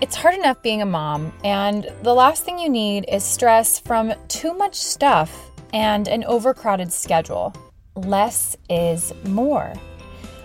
[0.00, 4.14] It's hard enough being a mom, and the last thing you need is stress from
[4.28, 7.52] too much stuff and an overcrowded schedule.
[7.96, 9.72] Less is more.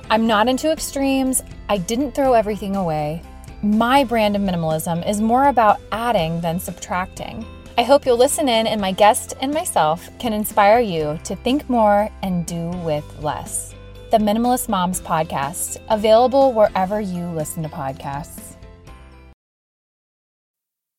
[0.10, 1.44] I'm not into extremes.
[1.70, 3.21] I didn't throw everything away.
[3.62, 7.46] My brand of minimalism is more about adding than subtracting.
[7.78, 11.70] I hope you'll listen in, and my guest and myself can inspire you to think
[11.70, 13.76] more and do with less.
[14.10, 18.42] The Minimalist Moms Podcast, available wherever you listen to podcasts.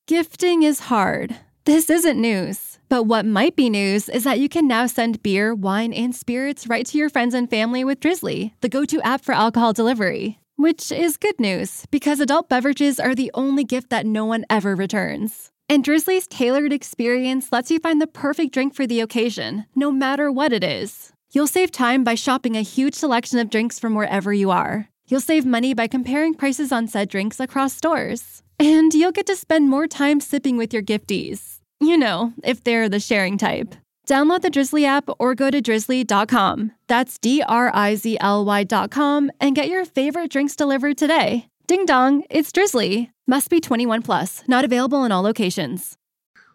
[0.06, 1.34] Gifting is hard.
[1.64, 2.78] This isn't news.
[2.90, 6.66] But what might be news is that you can now send beer, wine, and spirits
[6.66, 10.38] right to your friends and family with Drizly, the go to app for alcohol delivery.
[10.56, 14.74] Which is good news because adult beverages are the only gift that no one ever
[14.76, 15.50] returns.
[15.70, 20.30] And Drizly's tailored experience lets you find the perfect drink for the occasion, no matter
[20.30, 21.14] what it is.
[21.32, 24.90] You'll save time by shopping a huge selection of drinks from wherever you are.
[25.08, 28.42] You'll save money by comparing prices on said drinks across stores.
[28.58, 31.58] And you'll get to spend more time sipping with your gifties.
[31.80, 33.74] You know, if they're the sharing type.
[34.06, 36.72] Download the Drizly app or go to drizly.com.
[36.88, 41.46] That's D R I Z L Y.com and get your favorite drinks delivered today.
[41.66, 43.10] Ding dong, it's Drizly.
[43.26, 45.96] Must be 21 plus, not available in all locations.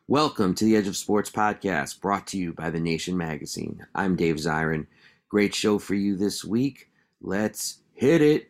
[0.08, 3.86] Welcome to the Edge of Sports podcast brought to you by The Nation magazine.
[3.96, 4.86] I'm Dave Zirin.
[5.28, 6.90] Great show for you this week.
[7.22, 8.49] Let's hit it.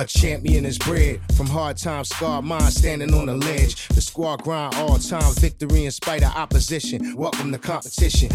[0.00, 3.86] A champion is bred from hard times, scarred mind standing on the ledge.
[3.88, 7.14] The squad grind all time victory in spite of opposition.
[7.14, 8.30] Welcome to competition.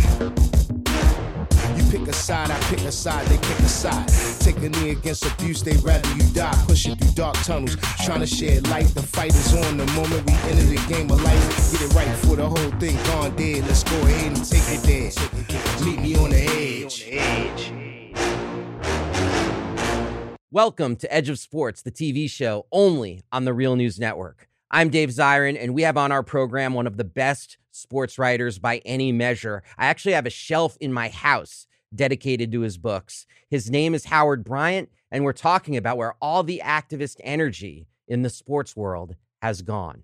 [1.75, 4.07] You pick a side, I pick a side, they pick a side.
[4.41, 6.53] Take a knee against abuse, they rather you die.
[6.67, 8.85] Pushing through dark tunnels, trying to shed light.
[8.93, 11.71] The fight is on the moment we enter the game of life.
[11.71, 13.65] Get it right before the whole thing gone dead.
[13.65, 15.83] Let's go ahead and take it there.
[15.83, 17.84] Meet me on the edge.
[20.55, 24.47] Welcome to Edge of Sports, the TV show only on the Real News Network.
[24.71, 28.57] I'm Dave Zirin, and we have on our program one of the best sports writers
[28.57, 29.63] by any measure.
[29.77, 33.25] I actually have a shelf in my house dedicated to his books.
[33.49, 38.21] His name is Howard Bryant, and we're talking about where all the activist energy in
[38.21, 40.03] the sports world has gone.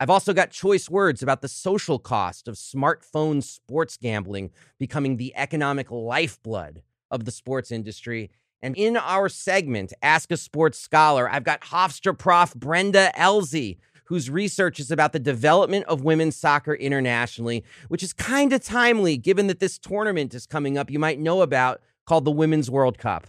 [0.00, 5.36] I've also got choice words about the social cost of smartphone sports gambling becoming the
[5.36, 6.80] economic lifeblood
[7.10, 8.30] of the sports industry
[8.62, 14.28] and in our segment, Ask a Sports Scholar, I've got Hofstra prof Brenda Elsey, whose
[14.28, 19.46] research is about the development of women's soccer internationally, which is kind of timely given
[19.46, 23.28] that this tournament is coming up you might know about called the Women's World Cup.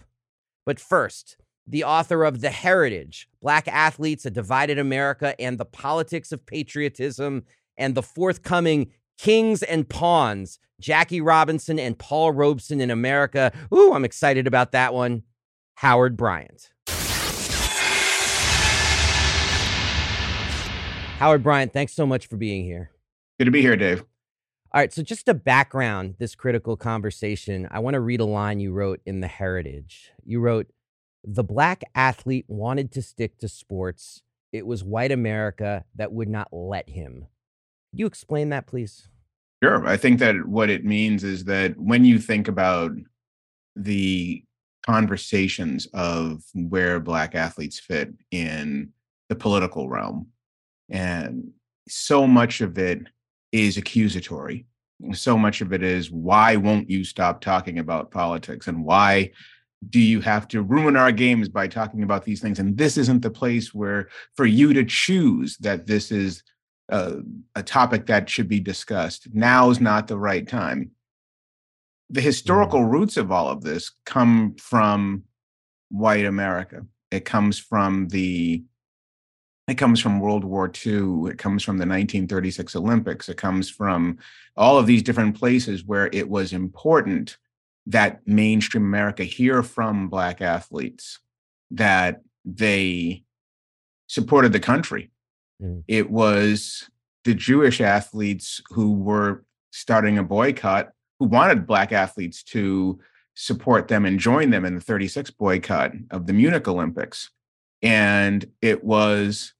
[0.66, 6.32] But first, the author of The Heritage Black Athletes, A Divided America, and the Politics
[6.32, 7.44] of Patriotism,
[7.76, 8.90] and the forthcoming
[9.22, 13.52] Kings and Pawns, Jackie Robinson and Paul Robeson in America.
[13.72, 15.22] Ooh, I'm excited about that one.
[15.76, 16.72] Howard Bryant.
[21.20, 22.90] Howard Bryant, thanks so much for being here.
[23.38, 24.00] Good to be here, Dave.
[24.72, 28.58] All right, so just to background this critical conversation, I want to read a line
[28.58, 30.10] you wrote in The Heritage.
[30.24, 30.66] You wrote,
[31.22, 34.22] The black athlete wanted to stick to sports.
[34.50, 37.28] It was white America that would not let him.
[37.92, 39.06] Could you explain that, please?
[39.62, 39.86] Sure.
[39.86, 42.92] I think that what it means is that when you think about
[43.76, 44.42] the
[44.84, 48.90] conversations of where Black athletes fit in
[49.28, 50.26] the political realm,
[50.90, 51.50] and
[51.88, 53.02] so much of it
[53.52, 54.66] is accusatory.
[55.14, 59.32] So much of it is why won't you stop talking about politics and why
[59.90, 62.58] do you have to ruin our games by talking about these things?
[62.60, 66.42] And this isn't the place where for you to choose that this is
[66.90, 67.16] uh,
[67.54, 69.28] a topic that should be discussed.
[69.32, 70.90] Now is not the right time.
[72.10, 72.90] The historical mm.
[72.90, 75.24] roots of all of this come from
[75.90, 76.86] white America.
[77.10, 78.64] It comes from the
[79.68, 81.30] it comes from World War II.
[81.30, 83.28] It comes from the 1936 Olympics.
[83.28, 84.18] It comes from
[84.56, 87.36] all of these different places where it was important
[87.86, 91.20] that mainstream America hear from Black athletes
[91.70, 93.22] that they
[94.08, 95.11] supported the country
[95.62, 95.84] Mm.
[95.88, 96.90] It was
[97.24, 102.98] the Jewish athletes who were starting a boycott, who wanted Black athletes to
[103.34, 107.30] support them and join them in the 36 boycott of the Munich Olympics.
[107.80, 109.54] And it was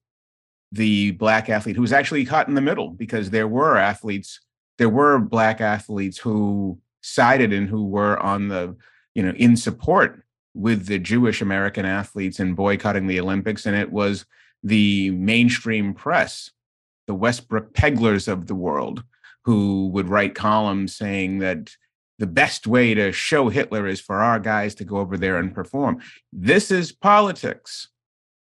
[0.71, 4.39] the Black athlete who was actually caught in the middle because there were athletes,
[4.77, 8.75] there were Black athletes who sided and who were on the,
[9.13, 10.23] you know, in support
[10.53, 13.65] with the Jewish American athletes in boycotting the Olympics.
[13.65, 14.25] And it was
[14.63, 16.51] the mainstream press,
[17.07, 19.03] the Westbrook Peglers of the world,
[19.43, 21.75] who would write columns saying that
[22.19, 25.53] the best way to show Hitler is for our guys to go over there and
[25.53, 26.01] perform.
[26.31, 27.89] This is politics.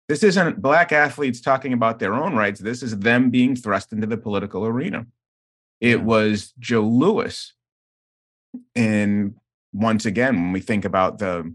[0.08, 2.60] This isn't black athletes talking about their own rights.
[2.60, 5.06] This is them being thrust into the political arena.
[5.80, 6.04] It yeah.
[6.04, 7.52] was Joe Louis.
[8.76, 9.34] And
[9.72, 11.52] once again, when we think about the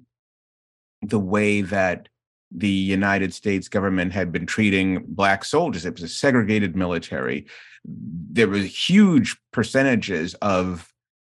[1.02, 2.10] the way that
[2.52, 7.46] the United States government had been treating black soldiers, it was a segregated military.
[7.86, 10.92] There were huge percentages of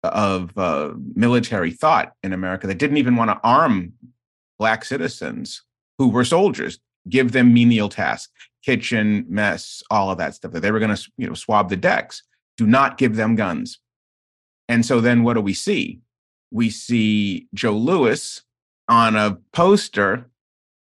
[0.03, 3.93] of uh, military thought in America that didn't even want to arm
[4.59, 5.63] black citizens
[5.99, 6.79] who were soldiers
[7.09, 8.33] give them menial tasks,
[8.65, 10.53] kitchen, mess, all of that stuff.
[10.53, 12.23] That they were going to, you know, swab the decks.
[12.57, 13.79] Do not give them guns.
[14.69, 16.01] And so then what do we see?
[16.51, 18.43] We see Joe Louis
[18.89, 20.30] on a poster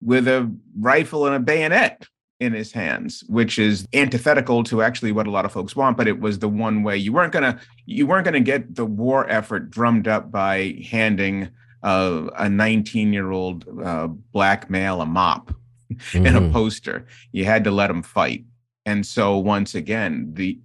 [0.02, 2.08] with a rifle and a bayonet
[2.40, 5.96] in his hands, which is antithetical to actually what a lot of folks want.
[5.96, 9.30] But it was the one way you weren't gonna you weren't gonna get the war
[9.30, 11.50] effort drummed up by handing
[11.84, 15.54] uh, a 19 year old uh, black male a mop
[15.94, 16.18] mm-hmm.
[16.26, 16.52] and a mm-hmm.
[16.52, 17.06] poster.
[17.32, 18.46] You had to let him fight.
[18.86, 20.60] And so once again, the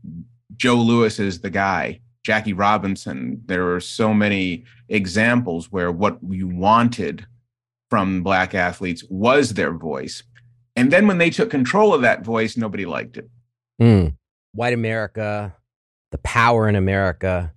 [0.57, 2.01] Joe Louis is the guy.
[2.25, 3.41] Jackie Robinson.
[3.47, 7.25] There are so many examples where what you wanted
[7.91, 10.23] from black athletes was their voice.
[10.75, 13.29] And then when they took control of that voice, nobody liked it.
[13.81, 14.17] Mm.
[14.53, 15.55] White America,
[16.11, 17.53] the power in America,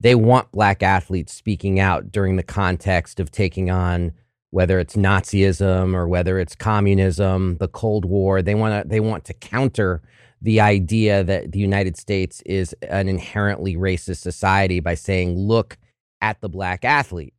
[0.00, 4.12] they want black athletes speaking out during the context of taking on
[4.50, 8.40] whether it's Nazism or whether it's communism, the Cold War.
[8.40, 10.00] They want to they want to counter
[10.40, 15.76] the idea that the United States is an inherently racist society by saying, "Look
[16.20, 17.34] at the black athlete."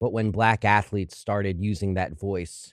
[0.00, 2.72] But when black athletes started using that voice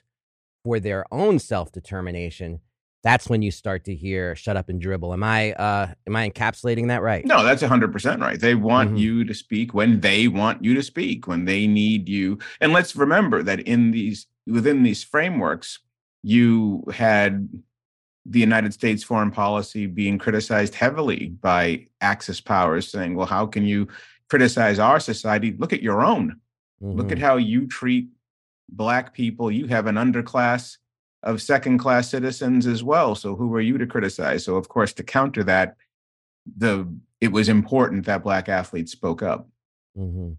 [0.64, 2.60] for their own self-determination,
[3.04, 5.12] that's when you start to hear shut up and dribble.
[5.12, 7.24] Am i uh am i encapsulating that right?
[7.24, 8.40] No that's 100% right.
[8.40, 8.98] They want mm-hmm.
[8.98, 12.38] you to speak when they want you to speak when they need you.
[12.60, 15.78] And let's remember that in these within these frameworks
[16.22, 17.48] you had
[18.26, 23.64] the united states foreign policy being criticized heavily by axis powers saying well how can
[23.64, 23.86] you
[24.28, 25.54] criticize our society?
[25.58, 26.40] Look at your own
[26.82, 26.96] mm-hmm.
[26.96, 27.26] look at mm-hmm.
[27.26, 28.08] how you treat
[28.70, 30.76] black people you have an underclass
[31.22, 33.14] of second class citizens as well.
[33.14, 34.44] So who are you to criticize?
[34.44, 35.76] So of course, to counter that,
[36.56, 39.48] the it was important that black athletes spoke up.
[39.96, 40.34] Mm-hmm.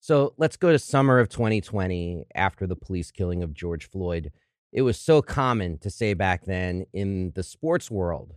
[0.00, 4.32] So let's go to summer of 2020 after the police killing of George Floyd.
[4.72, 8.34] It was so common to say back then in the sports world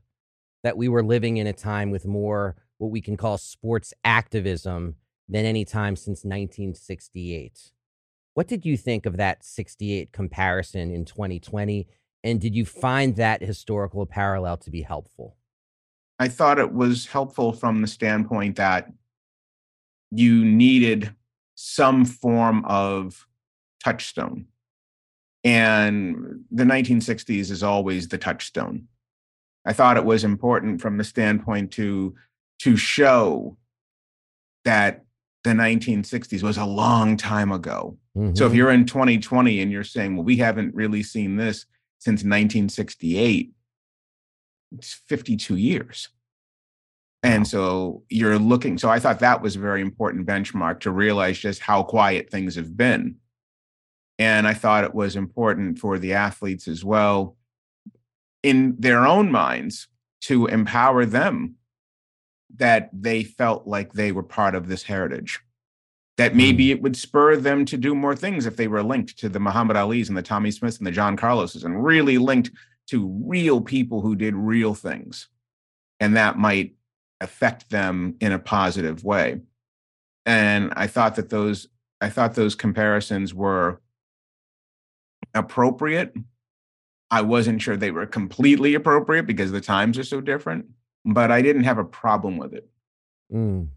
[0.64, 4.96] that we were living in a time with more what we can call sports activism
[5.30, 7.72] than any time since 1968.
[8.34, 11.88] What did you think of that 68 comparison in 2020?
[12.24, 15.36] And did you find that historical parallel to be helpful?
[16.20, 18.92] I thought it was helpful from the standpoint that
[20.12, 21.14] you needed
[21.56, 23.28] some form of
[23.84, 24.46] touchstone.
[25.44, 28.88] And the 1960s is always the touchstone.
[29.66, 32.16] I thought it was important from the standpoint to
[32.60, 33.58] to show
[34.64, 35.04] that
[35.44, 38.36] the 1960s was a long time ago Mm-hmm.
[38.36, 38.58] So if mm-hmm.
[38.58, 41.66] you're in 2020 and you're saying, well, we haven't really seen this
[42.00, 43.52] since 1968,
[44.78, 46.10] it's 52 years.
[47.26, 48.78] And so you're looking.
[48.78, 52.56] So I thought that was a very important benchmark to realize just how quiet things
[52.56, 53.16] have been.
[54.20, 57.38] And I thought it was important for the athletes as well
[58.44, 59.88] in their own minds
[60.24, 61.56] to empower them
[62.58, 65.40] that they felt like they were part of this heritage
[66.18, 66.78] that maybe hmm.
[66.78, 69.78] it would spur them to do more things if they were linked to the Muhammad
[69.78, 72.52] Ali's and the Tommy Smiths and the John Carloses and really linked
[72.88, 75.28] to real people who did real things.
[76.00, 76.76] And that might
[77.22, 79.42] affect them in a positive way.
[80.26, 81.68] And I thought that those
[82.02, 83.82] I thought those comparisons were
[85.34, 86.14] appropriate.
[87.10, 90.66] I wasn't sure they were completely appropriate because the times are so different,
[91.06, 92.70] but I didn't have a problem with it.
[93.34, 93.70] Mm.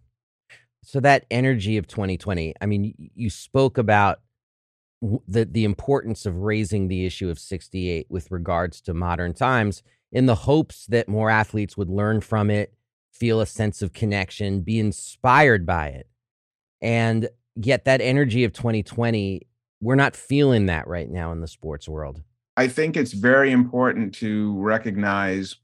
[0.83, 4.21] So that energy of 2020, I mean, you spoke about
[5.29, 10.27] the the importance of raising the issue of 68 with regards to modern times in
[10.27, 12.75] the hopes that more athletes would learn from it,
[13.13, 16.09] feel a sense of connection, be inspired by it.
[16.81, 19.43] And yet that energy of 2020,
[19.81, 22.23] we're not feeling that right now in the sports world.
[22.57, 25.57] I think it's very important to recognize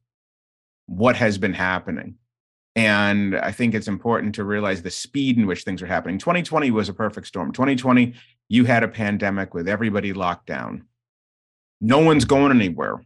[0.87, 2.17] what has been happening.
[2.75, 6.19] And I think it's important to realize the speed in which things are happening.
[6.19, 7.53] 2020 was a perfect storm.
[7.53, 8.15] 2020,
[8.49, 10.85] you had a pandemic with everybody locked down.
[11.81, 13.05] No one's going anywhere.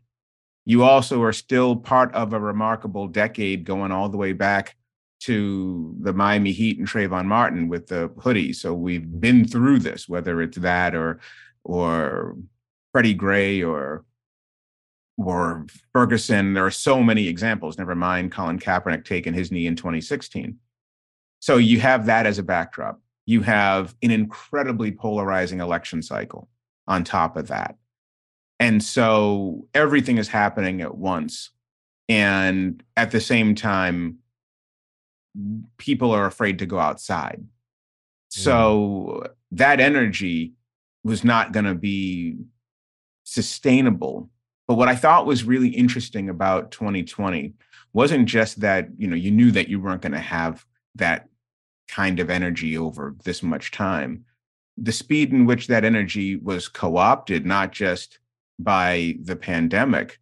[0.64, 4.76] You also are still part of a remarkable decade going all the way back
[5.20, 8.52] to the Miami Heat and Trayvon Martin with the hoodie.
[8.52, 11.20] So we've been through this, whether it's that or
[11.64, 12.36] or
[12.92, 14.04] Freddie Gray or
[15.16, 16.54] or Ferguson.
[16.54, 20.58] There are so many examples, never mind Colin Kaepernick taking his knee in 2016.
[21.40, 23.00] So you have that as a backdrop.
[23.24, 26.48] You have an incredibly polarizing election cycle
[26.86, 27.76] on top of that.
[28.58, 31.50] And so everything is happening at once.
[32.08, 34.18] And at the same time,
[35.76, 37.44] people are afraid to go outside.
[38.28, 39.30] So mm.
[39.52, 40.54] that energy
[41.04, 42.36] was not going to be
[43.24, 44.30] sustainable.
[44.68, 47.54] But what I thought was really interesting about 2020
[47.92, 50.64] wasn't just that, you know, you knew that you weren't going to have
[50.96, 51.28] that
[51.88, 54.24] kind of energy over this much time.
[54.76, 58.18] The speed in which that energy was co opted, not just
[58.58, 60.18] by the pandemic,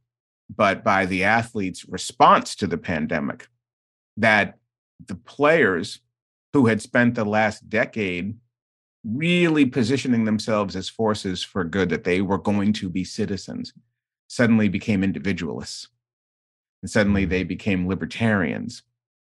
[0.55, 3.49] but by the athletes' response to the pandemic,
[4.17, 4.59] that
[5.05, 6.01] the players
[6.53, 8.37] who had spent the last decade
[9.05, 13.73] really positioning themselves as forces for good, that they were going to be citizens,
[14.29, 15.89] suddenly became individualists.
[16.83, 17.31] And suddenly mm.
[17.31, 18.83] they became libertarians.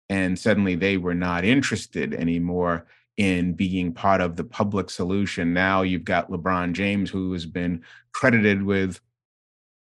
[0.09, 2.87] And suddenly they were not interested anymore
[3.17, 5.53] in being part of the public solution.
[5.53, 9.01] Now you've got LeBron James, who has been credited with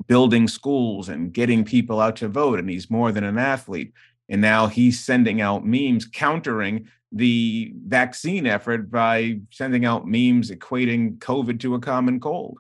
[0.08, 3.94] building schools and getting people out to vote, and he's more than an athlete.
[4.30, 11.18] And now he's sending out memes countering the vaccine effort by sending out memes equating
[11.18, 12.60] COVID to a common cold.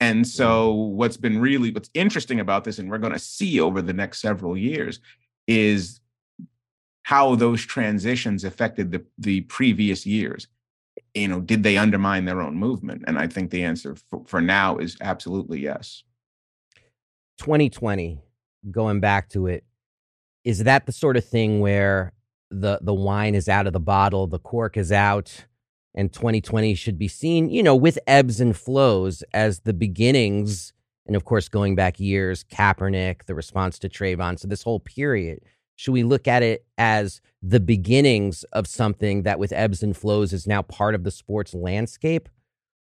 [0.00, 3.82] And so, what's been really what's interesting about this, and we're going to see over
[3.82, 4.98] the next several years,
[5.46, 6.00] is
[7.02, 10.46] how those transitions affected the, the previous years.
[11.14, 13.04] You know, did they undermine their own movement?
[13.06, 16.04] And I think the answer for, for now is absolutely yes.
[17.38, 18.20] 2020,
[18.70, 19.64] going back to it,
[20.44, 22.12] is that the sort of thing where
[22.50, 25.46] the the wine is out of the bottle, the cork is out,
[25.94, 30.72] and 2020 should be seen, you know, with ebbs and flows as the beginnings,
[31.06, 35.40] and of course, going back years, Kaepernick, the response to Trayvon, so this whole period.
[35.76, 40.32] Should we look at it as the beginnings of something that, with ebbs and flows,
[40.32, 42.28] is now part of the sports landscape?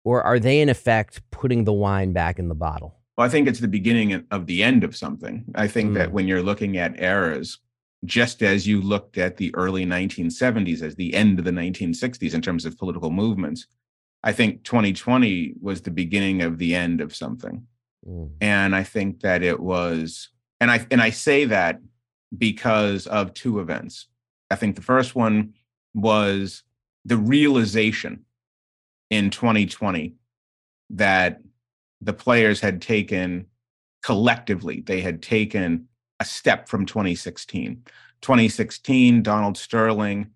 [0.03, 2.95] Or are they, in effect, putting the wine back in the bottle?
[3.17, 5.45] Well, I think it's the beginning of the end of something.
[5.55, 5.93] I think mm.
[5.95, 7.59] that when you're looking at eras,
[8.05, 12.41] just as you looked at the early 1970s as the end of the 1960s in
[12.41, 13.67] terms of political movements,
[14.23, 17.65] I think 2020 was the beginning of the end of something.
[18.07, 18.31] Mm.
[18.41, 21.79] And I think that it was, and I and I say that
[22.37, 24.07] because of two events.
[24.49, 25.53] I think the first one
[25.93, 26.63] was
[27.05, 28.25] the realization
[29.09, 30.15] in 2020
[30.91, 31.39] that
[32.01, 33.47] the players had taken
[34.03, 35.87] collectively, they had taken
[36.19, 37.83] a step from 2016.
[38.21, 40.31] 2016, Donald Sterling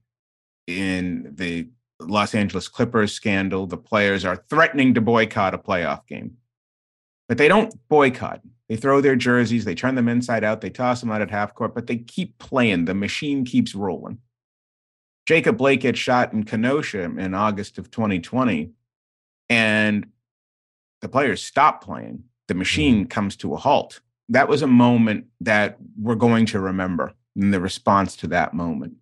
[0.68, 1.68] in the
[2.00, 6.38] Los Angeles Clippers scandal, the players are threatening to boycott a playoff game.
[7.28, 8.42] But they don't boycott.
[8.70, 11.54] They throw their jerseys, they turn them inside out, they toss them out at half
[11.54, 12.86] court, but they keep playing.
[12.86, 14.20] The machine keeps rolling.
[15.26, 18.72] Jacob Blake gets shot in Kenosha in August of 2020.
[19.50, 20.08] And
[21.02, 23.08] the players stop playing, the machine mm-hmm.
[23.08, 24.00] comes to a halt.
[24.30, 28.94] That was a moment that we're going to remember in the response to that moment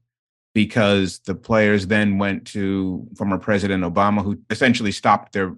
[0.54, 5.56] because the players then went to former President Obama, who essentially stopped their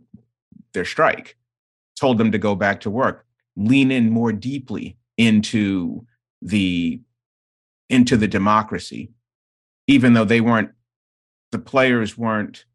[0.73, 1.37] their strike,
[1.99, 3.25] told them to go back to work,
[3.55, 6.05] lean in more deeply into
[6.41, 7.01] the
[7.89, 9.11] into the democracy,
[9.87, 10.71] even though they weren't
[11.51, 12.65] the players weren't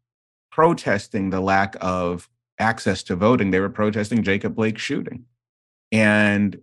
[0.51, 2.29] protesting the lack of
[2.59, 3.51] access to voting.
[3.51, 5.25] They were protesting Jacob Blake's shooting.
[5.91, 6.59] And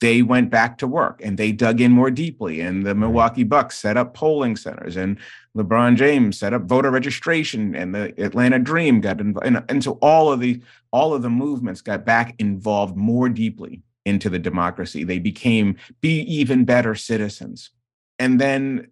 [0.00, 2.60] they went back to work and they dug in more deeply.
[2.60, 5.18] And the Milwaukee Bucks set up polling centers, and
[5.56, 9.46] LeBron James set up voter registration, and the Atlanta Dream got involved.
[9.46, 10.60] And, and so all of the
[10.90, 15.02] all of the movements got back involved more deeply into the democracy.
[15.04, 17.70] They became be even better citizens.
[18.18, 18.88] And then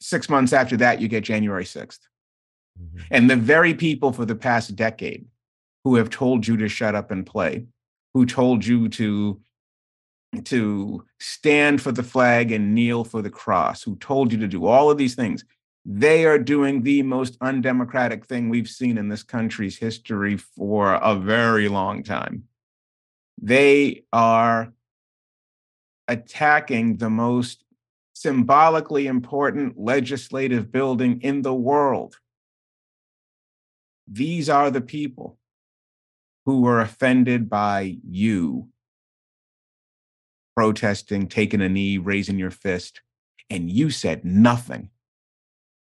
[0.00, 2.00] six months after that, you get January 6th.
[2.80, 2.98] Mm-hmm.
[3.10, 5.26] And the very people for the past decade
[5.84, 7.66] who have told you to shut up and play,
[8.12, 9.40] who told you to
[10.42, 14.66] to stand for the flag and kneel for the cross, who told you to do
[14.66, 15.44] all of these things,
[15.86, 21.14] they are doing the most undemocratic thing we've seen in this country's history for a
[21.14, 22.44] very long time.
[23.40, 24.72] They are
[26.08, 27.64] attacking the most
[28.14, 32.18] symbolically important legislative building in the world.
[34.06, 35.38] These are the people
[36.46, 38.68] who were offended by you
[40.56, 43.00] protesting, taking a knee, raising your fist,
[43.50, 44.90] and you said nothing.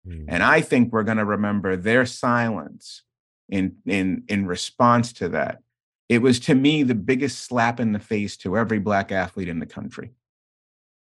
[0.08, 0.26] Mm.
[0.28, 3.04] And I think we're going to remember their silence
[3.50, 5.62] in in in response to that
[6.12, 9.60] It was to me the biggest slap in the face to every black athlete in
[9.60, 10.12] the country.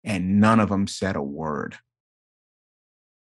[0.04, 1.78] And none of them said a word.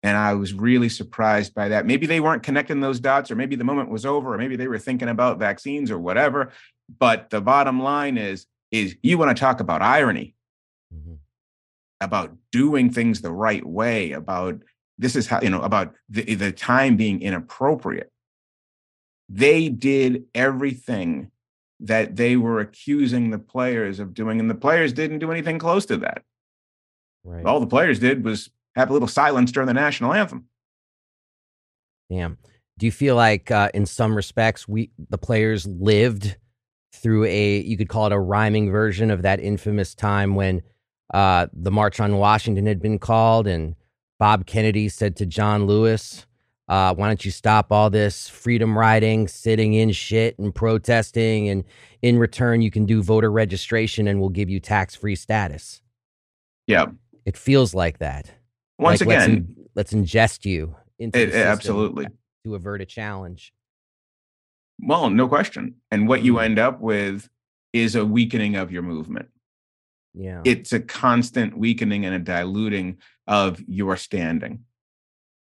[0.03, 1.87] And I was really surprised by that.
[1.87, 4.67] Maybe they weren't connecting those dots, or maybe the moment was over, or maybe they
[4.67, 6.51] were thinking about vaccines or whatever.
[6.99, 10.33] But the bottom line is, is you want to talk about irony,
[10.93, 11.15] mm-hmm.
[11.99, 14.59] about doing things the right way, about
[14.97, 18.11] this is how, you know, about the, the time being inappropriate.
[19.27, 21.31] They did everything
[21.79, 25.85] that they were accusing the players of doing, and the players didn't do anything close
[25.87, 26.23] to that.
[27.23, 27.45] Right.
[27.45, 30.45] All the players did was have a little silence during the national anthem.
[32.09, 32.37] Damn.
[32.77, 36.37] Do you feel like, uh, in some respects, we the players lived
[36.91, 40.61] through a you could call it a rhyming version of that infamous time when
[41.13, 43.75] uh, the March on Washington had been called, and
[44.19, 46.25] Bob Kennedy said to John Lewis,
[46.67, 51.63] uh, "Why don't you stop all this freedom riding, sitting in shit, and protesting, and
[52.01, 55.81] in return you can do voter registration, and we'll give you tax free status."
[56.67, 56.87] Yeah,
[57.25, 58.31] it feels like that.
[58.77, 62.07] Once like, again, let's, in, let's, ingest you into it, absolutely
[62.43, 63.53] to avert a challenge.
[64.81, 65.75] Well, no question.
[65.91, 67.29] And what you end up with
[67.73, 69.29] is a weakening of your movement.
[70.13, 70.41] Yeah.
[70.43, 72.97] It's a constant weakening and a diluting
[73.27, 74.65] of your standing.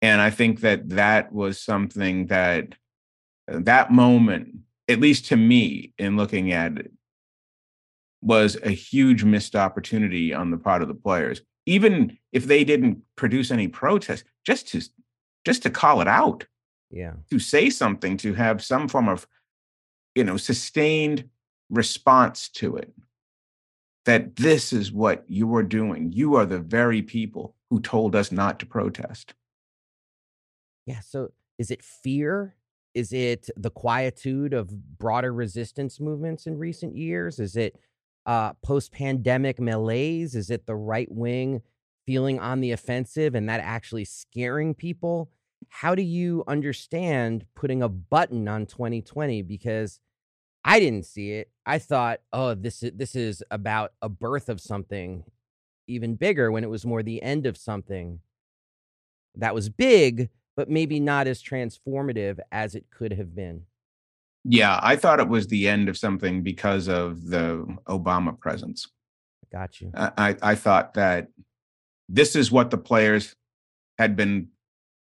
[0.01, 2.75] And I think that that was something that
[3.49, 4.57] that moment,
[4.89, 6.93] at least to me, in looking at it,
[8.23, 13.03] was a huge missed opportunity on the part of the players even if they didn't
[13.17, 14.81] produce any protest, just to
[15.45, 16.47] just to call it out,
[16.91, 19.27] yeah, to say something, to have some form of
[20.15, 21.29] you know sustained
[21.71, 22.93] response to it.
[24.05, 26.13] That this is what you are doing.
[26.13, 29.35] You are the very people who told us not to protest.
[30.87, 31.01] Yeah.
[31.01, 32.55] So is it fear?
[32.95, 37.39] Is it the quietude of broader resistance movements in recent years?
[37.39, 37.79] Is it
[38.25, 40.35] uh, post pandemic malaise?
[40.35, 41.63] Is it the right wing
[42.07, 45.31] feeling on the offensive and that actually scaring people?
[45.69, 49.43] How do you understand putting a button on 2020?
[49.43, 50.01] Because
[50.65, 51.51] I didn't see it.
[51.65, 55.25] I thought, oh, this is this is about a birth of something
[55.87, 58.21] even bigger when it was more the end of something
[59.37, 63.63] that was big, but maybe not as transformative as it could have been.
[64.45, 68.89] Yeah, I thought it was the end of something because of the Obama presence.
[69.53, 69.91] Got you.
[69.95, 71.29] I, I thought that
[72.09, 73.35] this is what the players
[73.99, 74.49] had been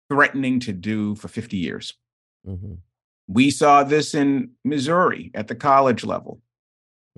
[0.09, 1.93] threatening to do for 50 years.
[2.47, 2.75] Mm-hmm.
[3.27, 6.41] We saw this in Missouri at the college level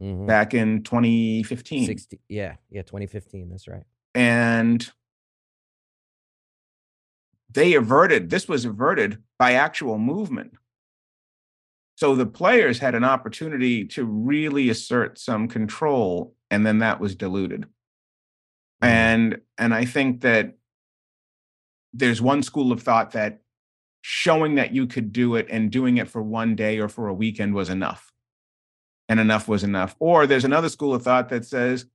[0.01, 0.25] mm-hmm.
[0.25, 1.85] back in 2015.
[1.85, 3.49] 60, yeah, yeah, 2015.
[3.49, 3.83] That's right.
[4.13, 4.89] And
[7.49, 10.51] they averted, this was averted by actual movement.
[11.95, 17.15] So the players had an opportunity to really assert some control, and then that was
[17.15, 17.61] diluted.
[17.61, 18.85] Mm-hmm.
[18.85, 20.57] And and I think that
[21.93, 23.41] there's one school of thought that
[24.01, 27.13] showing that you could do it and doing it for one day or for a
[27.13, 28.11] weekend was enough.
[29.07, 29.95] And enough was enough.
[29.99, 31.85] Or there's another school of thought that says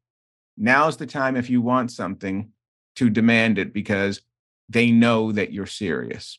[0.57, 2.51] now's the time if you want something
[2.97, 4.21] to demand it because
[4.69, 6.39] they know that you're serious.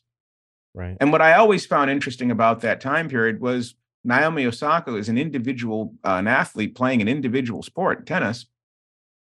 [0.74, 0.96] Right.
[1.00, 5.18] And what I always found interesting about that time period was Naomi Osaka is an
[5.18, 8.46] individual, uh, an athlete playing an individual sport, tennis.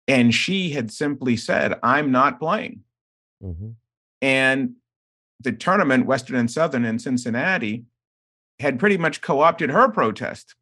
[0.09, 2.83] And she had simply said, I'm not playing.
[3.43, 3.71] Mm-hmm.
[4.23, 4.75] And
[5.41, 7.85] the tournament, Western and Southern in Cincinnati,
[8.59, 10.55] had pretty much co opted her protest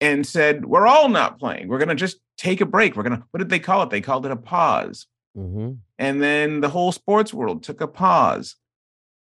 [0.00, 1.68] and said, We're all not playing.
[1.68, 2.96] We're going to just take a break.
[2.96, 3.90] We're going to, what did they call it?
[3.90, 5.06] They called it a pause.
[5.36, 5.72] Mm-hmm.
[5.98, 8.56] And then the whole sports world took a pause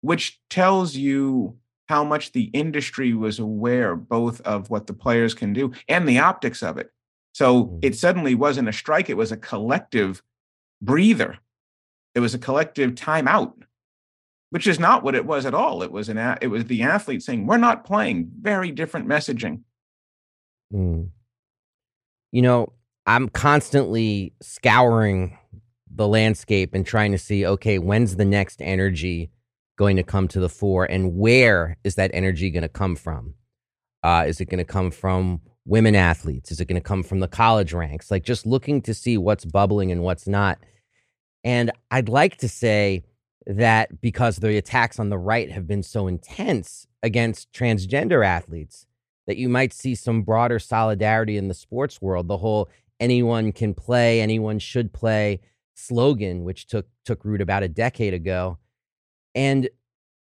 [0.01, 1.57] which tells you
[1.89, 6.19] how much the industry was aware both of what the players can do and the
[6.19, 6.91] optics of it.
[7.33, 7.79] So mm-hmm.
[7.83, 10.23] it suddenly wasn't a strike, it was a collective
[10.83, 11.39] breather.
[12.15, 13.55] It was a collective timeout,
[14.51, 15.83] which is not what it was at all.
[15.83, 19.63] It was an it was the athlete saying, "We're not playing." Very different messaging.
[20.73, 21.11] Mm.
[22.33, 22.73] You know,
[23.07, 25.39] I'm constantly scouring
[25.95, 29.31] the landscape and trying to see, okay, when's the next energy
[29.77, 33.35] going to come to the fore and where is that energy going to come from?
[34.03, 36.51] Uh, is it going to come from women athletes?
[36.51, 38.11] Is it going to come from the college ranks?
[38.11, 40.59] Like just looking to see what's bubbling and what's not.
[41.49, 43.05] And I'd like to say
[43.47, 48.85] that because the attacks on the right have been so intense against transgender athletes,
[49.27, 52.29] that you might see some broader solidarity in the sports world.
[52.29, 52.69] The whole
[53.01, 55.41] anyone can play, anyone should play
[55.75, 58.59] slogan, which took took root about a decade ago,
[59.35, 59.71] and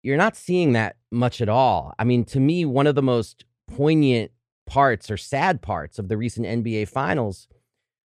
[0.02, 1.94] you're not seeing that much at all.
[2.00, 4.32] I mean, to me, one of the most poignant
[4.66, 7.48] parts or sad parts of the recent NBA finals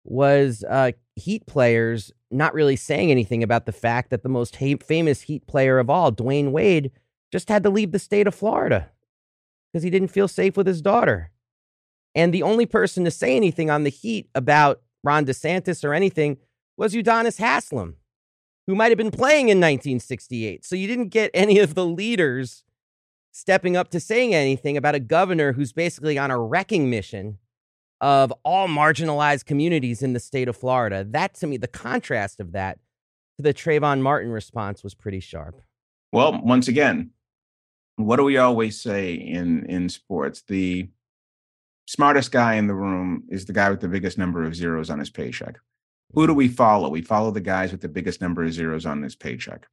[0.03, 4.77] was uh, Heat players not really saying anything about the fact that the most ha-
[4.85, 6.91] famous Heat player of all, Dwyane Wade,
[7.33, 8.91] just had to leave the state of Florida
[9.73, 11.31] because he didn't feel safe with his daughter.
[12.15, 16.39] And the only person to say anything on the Heat about Ron DeSantis or anything
[16.77, 17.97] was Udonis Haslem,
[18.67, 20.65] who might have been playing in 1968.
[20.65, 22.65] So you didn't get any of the leaders
[23.33, 27.39] stepping up to saying anything about a governor who's basically on a wrecking mission
[28.01, 31.05] of all marginalized communities in the state of Florida.
[31.05, 32.79] That to me, the contrast of that
[33.37, 35.61] to the Trayvon Martin response was pretty sharp.
[36.13, 37.11] Well, once again,
[37.97, 40.43] what do we always say in in sports?
[40.47, 40.89] The
[41.87, 44.99] smartest guy in the room is the guy with the biggest number of zeros on
[44.99, 45.57] his paycheck.
[46.13, 46.39] Who do mm-hmm.
[46.39, 46.89] we follow?
[46.89, 49.67] We follow the guys with the biggest number of zeros on his paycheck.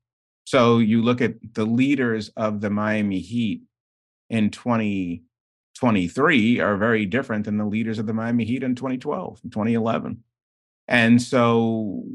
[0.45, 3.63] So you look at the leaders of the Miami Heat
[4.29, 4.49] in
[5.75, 10.23] 2023 are very different than the leaders of the Miami Heat in 2012 and 2011.
[10.87, 12.05] And so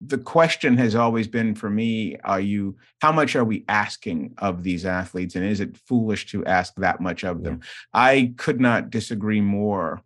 [0.00, 4.62] the question has always been for me are you how much are we asking of
[4.62, 7.60] these athletes and is it foolish to ask that much of them?
[7.92, 10.02] I could not disagree more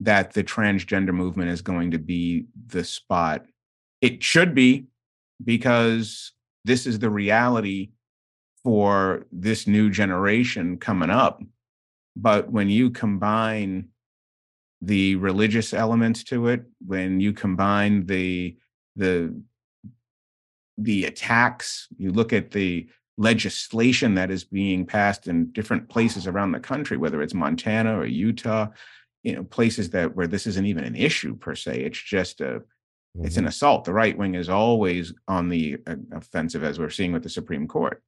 [0.00, 3.46] that the transgender movement is going to be the spot.
[4.00, 4.86] It should be
[5.42, 6.32] because
[6.64, 7.90] this is the reality
[8.62, 11.42] for this new generation coming up
[12.16, 13.88] but when you combine
[14.82, 18.56] the religious elements to it when you combine the
[18.96, 19.34] the
[20.78, 26.52] the attacks you look at the legislation that is being passed in different places around
[26.52, 28.66] the country whether it's montana or utah
[29.22, 32.44] you know places that where this isn't even an issue per se it's just a
[32.44, 33.26] mm-hmm.
[33.26, 33.48] it's an mm-hmm.
[33.48, 37.28] assault the right wing is always on the uh, offensive as we're seeing with the
[37.28, 38.02] supreme court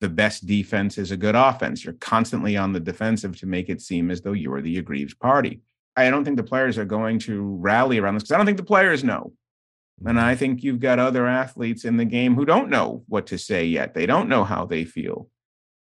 [0.00, 3.80] the best defense is a good offense you're constantly on the defensive to make it
[3.80, 5.60] seem as though you're the aggrieved party
[5.96, 8.58] i don't think the players are going to rally around this because i don't think
[8.58, 9.32] the players know
[10.06, 13.38] and I think you've got other athletes in the game who don't know what to
[13.38, 13.94] say yet.
[13.94, 15.28] They don't know how they feel.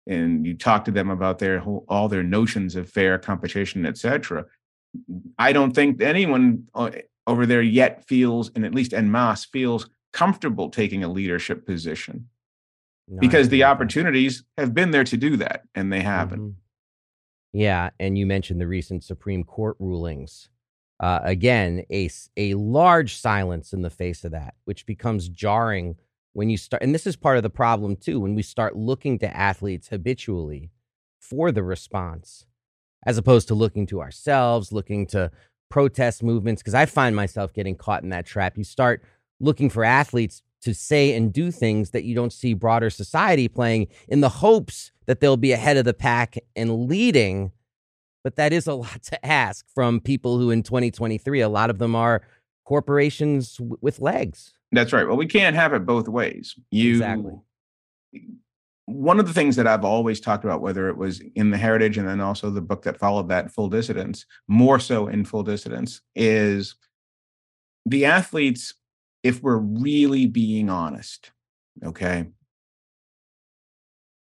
[0.07, 3.97] And you talk to them about their whole, all their notions of fair competition, et
[3.97, 4.45] cetera.
[5.37, 6.91] I don't think anyone uh,
[7.27, 12.29] over there yet feels, and at least en masse feels comfortable taking a leadership position
[13.07, 16.39] no, because the opportunities have been there to do that and they haven't.
[16.39, 16.59] Mm-hmm.
[17.53, 17.91] Yeah.
[17.99, 20.49] And you mentioned the recent Supreme Court rulings
[20.99, 25.95] uh, again, a, a large silence in the face of that, which becomes jarring
[26.33, 26.81] when you start.
[26.81, 30.71] And this is part of the problem, too, when we start looking to athletes habitually
[31.19, 32.45] for the response,
[33.05, 35.31] as opposed to looking to ourselves, looking to
[35.69, 36.61] protest movements.
[36.61, 38.57] Because I find myself getting caught in that trap.
[38.57, 39.03] You start
[39.41, 43.87] looking for athletes to say and do things that you don't see broader society playing
[44.07, 47.51] in the hopes that they'll be ahead of the pack and leading.
[48.23, 51.77] But that is a lot to ask from people who in 2023 a lot of
[51.77, 52.23] them are
[52.65, 54.53] corporations w- with legs.
[54.71, 55.07] That's right.
[55.07, 56.55] Well we can't have it both ways.
[56.71, 57.33] You exactly.
[58.87, 61.97] One of the things that I've always talked about, whether it was in the Heritage
[61.97, 66.01] and then also the book that followed that, Full Dissidence, more so in Full Dissidence,
[66.15, 66.75] is
[67.87, 68.75] the athletes,
[69.25, 71.31] if we're really being honest,
[71.83, 72.27] okay,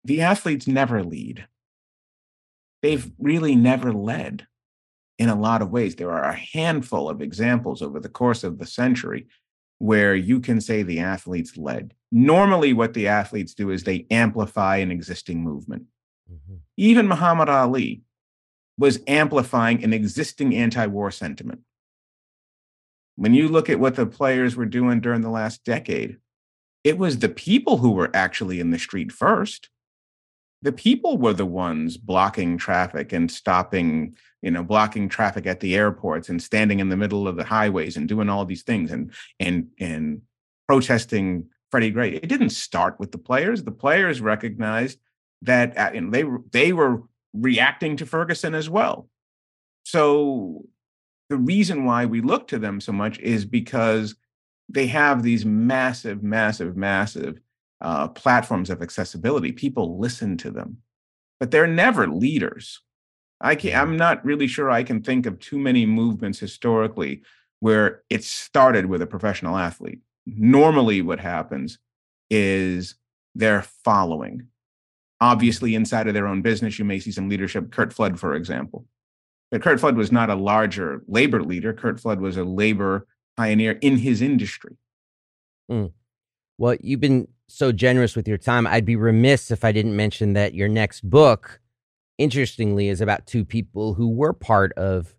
[0.04, 1.46] the athletes never lead
[2.82, 4.46] they've really never led
[5.18, 5.94] in a lot of ways.
[5.94, 9.28] There are a handful of examples over the course of the century
[9.78, 11.94] where you can say the athletes led.
[12.10, 15.84] Normally, what the athletes do is they amplify an existing movement.
[16.30, 16.56] Mm-hmm.
[16.76, 18.02] Even Muhammad Ali
[18.78, 21.60] was amplifying an existing anti war sentiment.
[23.16, 26.18] When you look at what the players were doing during the last decade,
[26.84, 29.68] it was the people who were actually in the street first
[30.62, 35.74] the people were the ones blocking traffic and stopping you know blocking traffic at the
[35.74, 39.12] airports and standing in the middle of the highways and doing all these things and
[39.38, 40.22] and and
[40.66, 42.14] protesting Freddie Gray.
[42.14, 43.64] It didn't start with the players.
[43.64, 44.98] The players recognized
[45.42, 47.02] that uh, know, they they were
[47.34, 49.08] reacting to Ferguson as well.
[49.84, 50.64] So
[51.32, 54.16] the reason why we look to them so much is because
[54.68, 57.40] they have these massive, massive, massive
[57.80, 59.50] uh, platforms of accessibility.
[59.50, 60.76] People listen to them,
[61.40, 62.82] but they're never leaders.
[63.40, 67.22] I can I'm not really sure I can think of too many movements historically
[67.60, 70.00] where it started with a professional athlete.
[70.26, 71.78] Normally, what happens
[72.28, 72.96] is
[73.34, 74.48] they're following.
[75.18, 77.70] Obviously, inside of their own business, you may see some leadership.
[77.72, 78.86] Curt Flood, for example.
[79.52, 81.72] But Curt Flood was not a larger labor leader.
[81.72, 84.76] Curt Flood was a labor pioneer in his industry.
[85.70, 85.92] Mm.
[86.58, 88.66] Well, you've been so generous with your time.
[88.66, 91.60] I'd be remiss if I didn't mention that your next book
[92.18, 95.14] interestingly, is about two people who were part of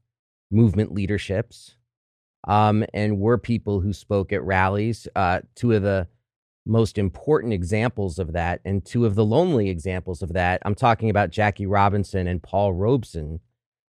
[0.52, 1.76] movement leaderships
[2.48, 5.08] um, and were people who spoke at rallies.
[5.16, 6.08] Uh, two of the
[6.66, 10.62] most important examples of that, and two of the lonely examples of that.
[10.64, 13.42] I'm talking about Jackie Robinson and Paul Robeson.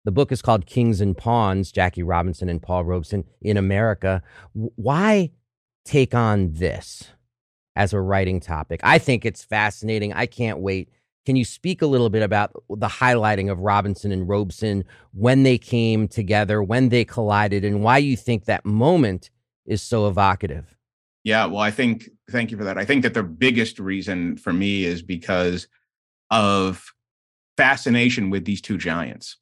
[0.04, 4.22] The book is called Kings and Pawns Jackie Robinson and Paul Robeson in America.
[4.52, 5.30] Why
[5.84, 7.08] take on this
[7.74, 8.80] as a writing topic?
[8.82, 10.12] I think it's fascinating.
[10.12, 10.90] I can't wait.
[11.24, 15.56] Can you speak a little bit about the highlighting of Robinson and Robeson when they
[15.56, 19.30] came together, when they collided, and why you think that moment
[19.64, 20.76] is so evocative?
[21.22, 22.76] Yeah, well, I think, thank you for that.
[22.76, 25.66] I think that the biggest reason for me is because
[26.30, 26.92] of
[27.56, 29.38] fascination with these two giants,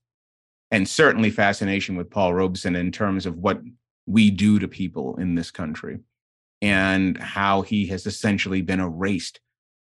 [0.72, 3.60] and certainly fascination with Paul Robeson in terms of what
[4.06, 5.98] we do to people in this country
[6.62, 9.38] and how he has essentially been erased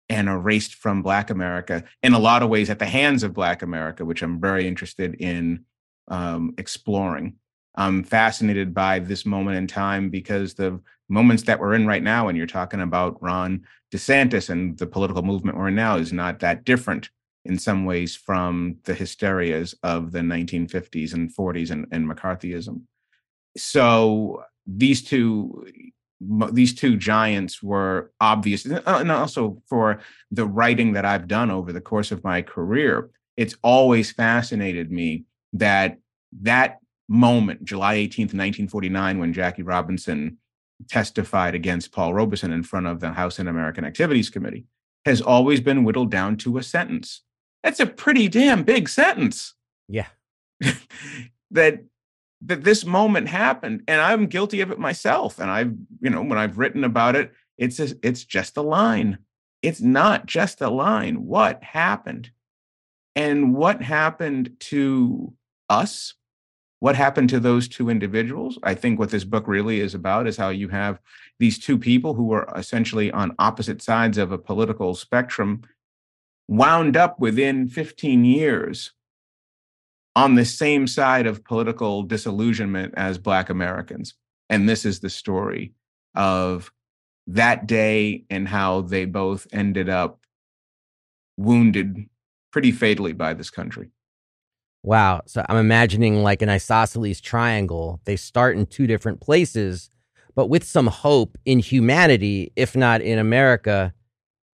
[0.09, 3.61] and erased from Black America in a lot of ways at the hands of Black
[3.61, 5.67] America, which I'm very interested in
[6.09, 7.35] um, exploring.
[7.75, 12.29] I'm fascinated by this moment in time because the moments that we're in right now,
[12.29, 16.39] and you're talking about Ron DeSantis and the political movement we're in now, is not
[16.41, 17.11] that different
[17.49, 22.83] in some ways from the hysterias of the 1950s and 40s and, and McCarthyism.
[23.57, 25.67] So these two
[26.53, 30.01] these two giants were obvious uh, and also for
[30.33, 35.25] the writing that I've done over the course of my career it's always fascinated me
[35.53, 35.99] that
[36.43, 40.39] that moment July 18th 1949 when Jackie Robinson
[40.89, 44.67] testified against Paul Robeson in front of the House Un-American Activities Committee
[45.05, 47.23] has always been whittled down to a sentence
[47.63, 49.55] that's a pretty damn big sentence.
[49.89, 50.07] Yeah.
[51.51, 51.85] That
[52.43, 56.37] that this moment happened and i'm guilty of it myself and i've you know when
[56.37, 59.19] i've written about it it's a, it's just a line.
[59.61, 61.27] It's not just a line.
[61.27, 62.31] What happened?
[63.17, 65.35] And what happened to
[65.69, 66.15] us?
[66.79, 68.57] What happened to those two individuals?
[68.63, 71.01] I think what this book really is about is how you have
[71.41, 75.63] these two people who were essentially on opposite sides of a political spectrum
[76.49, 78.93] wound up within 15 years
[80.17, 84.15] on the same side of political disillusionment as Black Americans.
[84.51, 85.75] And this is the story
[86.15, 86.73] of
[87.29, 90.21] that day and how they both ended up
[91.37, 92.09] wounded
[92.51, 93.91] pretty fatally by this country.
[94.83, 95.23] Wow.
[95.27, 98.01] So I'm imagining like an isosceles triangle.
[98.05, 99.91] They start in two different places,
[100.35, 103.93] but with some hope in humanity, if not in America,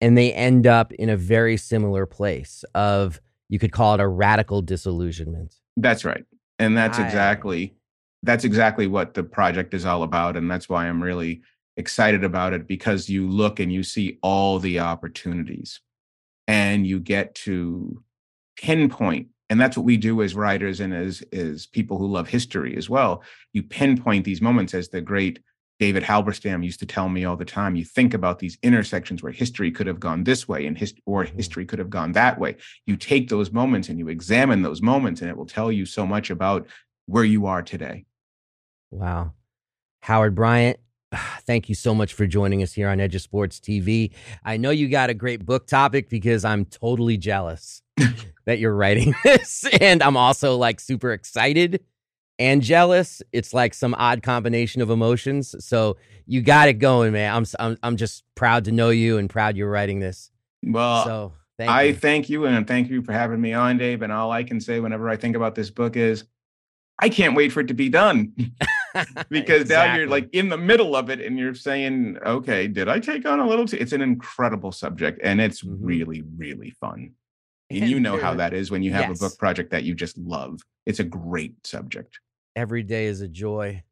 [0.01, 4.07] and they end up in a very similar place of you could call it a
[4.07, 5.55] radical disillusionment.
[5.77, 6.25] That's right.
[6.59, 7.05] And that's I...
[7.05, 7.75] exactly
[8.23, 11.41] that's exactly what the project is all about and that's why I'm really
[11.77, 15.79] excited about it because you look and you see all the opportunities
[16.47, 18.03] and you get to
[18.57, 22.75] pinpoint and that's what we do as writers and as as people who love history
[22.77, 25.39] as well you pinpoint these moments as the great
[25.81, 29.31] David Halberstam used to tell me all the time, you think about these intersections where
[29.31, 31.35] history could have gone this way and his, or mm-hmm.
[31.35, 32.57] history could have gone that way.
[32.85, 36.05] You take those moments and you examine those moments, and it will tell you so
[36.05, 36.67] much about
[37.07, 38.05] where you are today.
[38.91, 39.33] Wow.
[40.01, 40.77] Howard Bryant,
[41.47, 44.11] thank you so much for joining us here on Edge of Sports TV.
[44.45, 47.81] I know you got a great book topic because I'm totally jealous
[48.45, 49.65] that you're writing this.
[49.81, 51.83] And I'm also like super excited
[52.39, 53.21] and jealous.
[53.31, 55.55] It's like some odd combination of emotions.
[55.59, 57.35] So you got it going, man.
[57.35, 60.31] I'm I'm I'm just proud to know you and proud you're writing this.
[60.63, 61.95] Well, so thank I you.
[61.95, 64.01] thank you and thank you for having me on, Dave.
[64.01, 66.25] And all I can say whenever I think about this book is,
[66.99, 68.33] I can't wait for it to be done.
[69.29, 69.75] because exactly.
[69.75, 73.25] now you're like in the middle of it and you're saying, okay, did I take
[73.25, 73.65] on a little?
[73.65, 73.77] T-?
[73.77, 75.83] It's an incredible subject and it's mm-hmm.
[75.83, 77.13] really, really fun.
[77.79, 79.19] And, you know how that is when you have yes.
[79.19, 80.61] a book project that you just love.
[80.85, 82.19] It's a great subject
[82.55, 83.83] every day is a joy.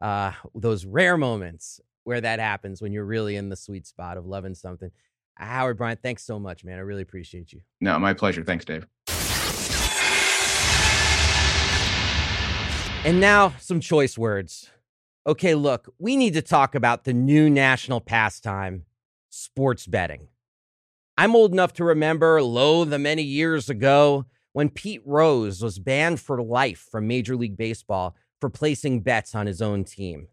[0.00, 4.26] Uh, those rare moments where that happens when you're really in the sweet spot of
[4.26, 4.90] loving something.
[5.36, 6.78] Howard Bryant, thanks so much, man.
[6.78, 7.60] I really appreciate you.
[7.80, 8.44] No, my pleasure.
[8.44, 8.86] Thanks, Dave.
[13.04, 14.70] And now, some choice words.
[15.26, 18.84] Okay, look, we need to talk about the new national pastime,
[19.28, 20.28] sports betting.
[21.16, 26.20] I'm old enough to remember, lo, the many years ago, when Pete Rose was banned
[26.20, 30.28] for life from Major League Baseball for placing bets on his own team.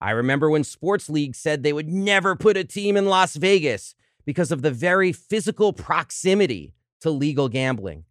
[0.00, 3.94] I remember when Sports League said they would never put a team in Las Vegas
[4.24, 8.04] because of the very physical proximity to legal gambling.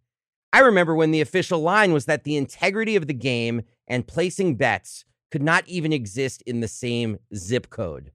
[0.52, 4.54] I remember when the official line was that the integrity of the game and placing
[4.54, 8.12] bets could not even exist in the same zip code.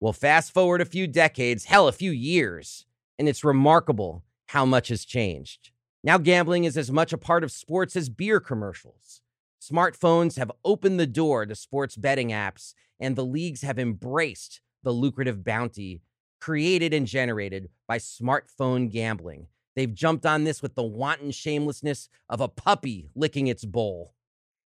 [0.00, 2.84] Well, fast forward a few decades, hell, a few years,
[3.18, 5.70] and it's remarkable how much has changed.
[6.04, 9.20] Now, gambling is as much a part of sports as beer commercials.
[9.60, 14.92] Smartphones have opened the door to sports betting apps, and the leagues have embraced the
[14.92, 16.02] lucrative bounty
[16.40, 19.48] created and generated by smartphone gambling.
[19.74, 24.14] They've jumped on this with the wanton shamelessness of a puppy licking its bowl.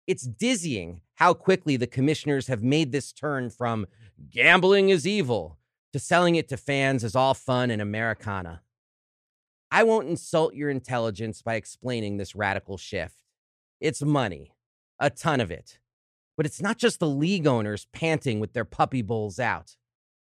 [0.07, 3.87] It's dizzying how quickly the commissioners have made this turn from
[4.31, 5.59] gambling is evil
[5.97, 8.61] to selling it to fans as all fun and Americana.
[9.71, 13.23] I won't insult your intelligence by explaining this radical shift.
[13.81, 14.53] It's money,
[15.01, 15.79] a ton of it.
[16.37, 19.77] But it's not just the league owners panting with their puppy bowls out.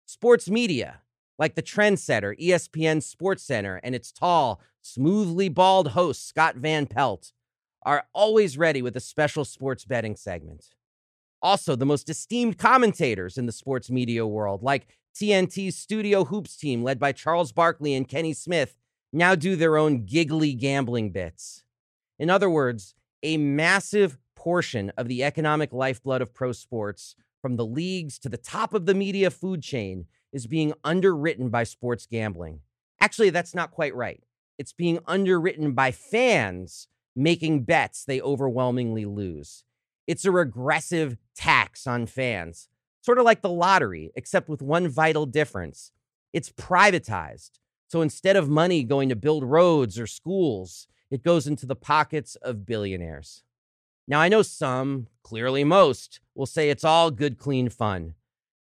[0.06, 1.02] Sports media,
[1.38, 7.32] like the trendsetter ESPN Sports Center and its tall, smoothly bald host, Scott Van Pelt,
[7.82, 10.70] are always ready with a special sports betting segment.
[11.42, 16.84] Also, the most esteemed commentators in the sports media world, like TNT's Studio Hoops team,
[16.84, 18.78] led by Charles Barkley and Kenny Smith,
[19.12, 21.64] now do their own giggly gambling bits.
[22.20, 27.66] In other words, a massive portion of the economic lifeblood of pro sports, from the
[27.66, 32.60] leagues to the top of the media food chain, is being underwritten by sports gambling.
[33.00, 34.22] Actually, that's not quite right.
[34.56, 39.64] It's being underwritten by fans making bets they overwhelmingly lose.
[40.06, 42.68] It's a regressive tax on fans,
[43.08, 45.92] sort of like the lottery, except with one vital difference
[46.34, 47.52] it's privatized.
[47.86, 52.36] So instead of money going to build roads or schools, it goes into the pockets
[52.42, 53.44] of billionaires.
[54.06, 58.12] Now, I know some, clearly most, will say it's all good, clean fun.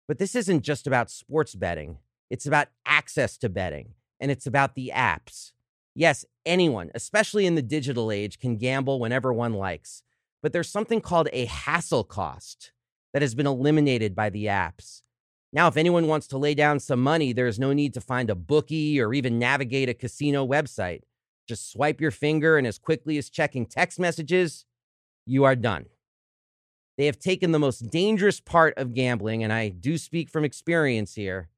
[0.08, 1.98] But this isn't just about sports betting,
[2.30, 5.52] it's about access to betting, and it's about the apps.
[5.94, 10.04] Yes, anyone, especially in the digital age, can gamble whenever one likes.
[10.42, 12.72] But there's something called a hassle cost
[13.18, 15.02] that has been eliminated by the apps.
[15.52, 18.30] Now, if anyone wants to lay down some money, there is no need to find
[18.30, 21.02] a bookie or even navigate a casino website.
[21.50, 24.66] Just swipe your finger, and as quickly as checking text messages,
[25.26, 25.88] you are done.
[26.96, 31.16] They have taken the most dangerous part of gambling, and I do speak from experience
[31.16, 31.50] here,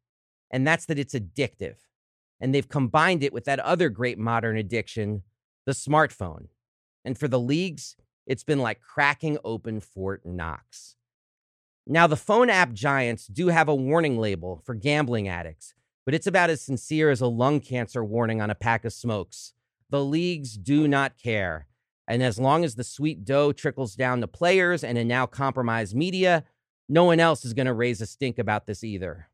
[0.49, 1.75] and that's that it's addictive.
[2.39, 5.23] And they've combined it with that other great modern addiction,
[5.65, 6.45] the smartphone.
[7.03, 10.95] And for the leagues, it's been like cracking open Fort Knox.
[11.91, 15.73] Now, the phone app giants do have a warning label for gambling addicts,
[16.05, 19.53] but it's about as sincere as a lung cancer warning on a pack of smokes.
[19.89, 21.65] The leagues do not care.
[22.07, 25.95] And as long as the sweet dough trickles down to players and a now compromised
[25.95, 26.43] media,
[26.87, 29.29] no one else is going to raise a stink about this either.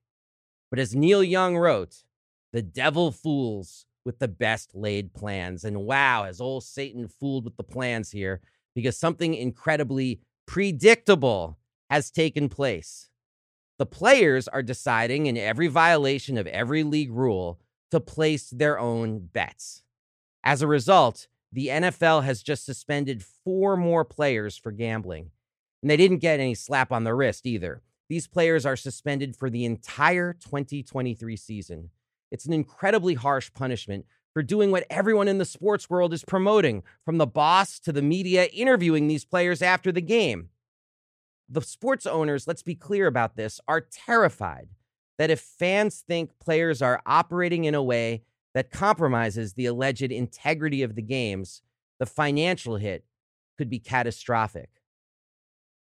[0.70, 2.06] But as Neil Young wrote,
[2.54, 5.66] the devil fools with the best laid plans.
[5.66, 8.40] And wow, has old Satan fooled with the plans here
[8.74, 11.58] because something incredibly predictable
[11.90, 13.10] has taken place.
[13.78, 17.60] The players are deciding in every violation of every league rule
[17.92, 19.84] to place their own bets.
[20.44, 25.32] As a result, the NFL has just suspended four more players for gambling.
[25.82, 27.82] And they didn't get any slap on the wrist either.
[28.10, 31.90] These players are suspended for the entire 2023 season.
[32.32, 36.84] It's an incredibly harsh punishment for doing what everyone in the sports world is promoting,
[37.06, 40.50] from the boss to the media interviewing these players after the game.
[41.48, 44.70] The sports owners, let's be clear about this, are terrified
[45.18, 50.82] that if fans think players are operating in a way that compromises the alleged integrity
[50.82, 51.62] of the games,
[52.00, 53.06] the financial hit
[53.58, 54.70] could be catastrophic.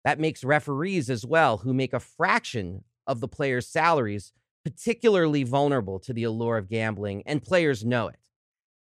[0.06, 4.32] That makes referees as well, who make a fraction of the players' salaries,
[4.64, 8.20] particularly vulnerable to the allure of gambling, and players know it.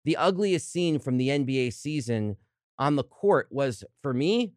[0.03, 2.37] The ugliest scene from the NBA season
[2.77, 4.53] on the court was, for me,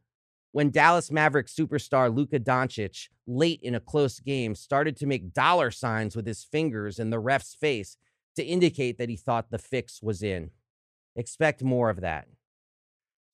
[0.52, 5.70] when Dallas Mavericks superstar Luka Doncic, late in a close game, started to make dollar
[5.70, 7.96] signs with his fingers in the ref's face
[8.36, 10.50] to indicate that he thought the fix was in.
[11.16, 12.28] Expect more of that.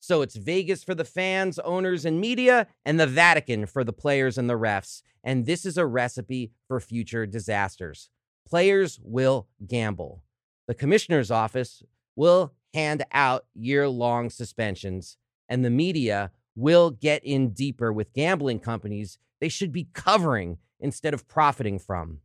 [0.00, 4.36] So it's Vegas for the fans, owners, and media, and the Vatican for the players
[4.36, 5.02] and the refs.
[5.22, 8.10] And this is a recipe for future disasters.
[8.46, 10.22] Players will gamble.
[10.66, 11.82] The commissioner's office
[12.16, 15.16] will hand out year long suspensions,
[15.48, 21.14] and the media will get in deeper with gambling companies they should be covering instead
[21.14, 22.20] of profiting from.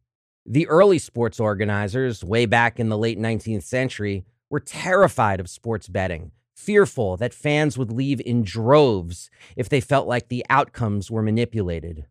[0.45, 5.87] The early sports organizers, way back in the late 19th century, were terrified of sports
[5.87, 11.21] betting, fearful that fans would leave in droves if they felt like the outcomes were
[11.21, 12.05] manipulated.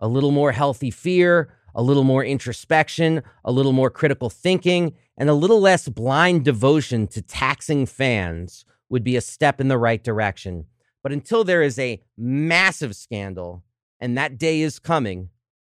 [0.00, 5.28] A little more healthy fear, a little more introspection, a little more critical thinking, and
[5.28, 10.02] a little less blind devotion to taxing fans would be a step in the right
[10.02, 10.66] direction.
[11.02, 13.64] But until there is a massive scandal,
[14.00, 15.30] and that day is coming,